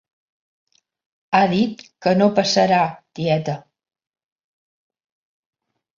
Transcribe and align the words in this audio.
Ha 1.35 1.41
dit 1.51 1.83
que 2.05 2.15
no 2.21 2.29
passarà, 2.39 2.81
tieta. 3.21 3.57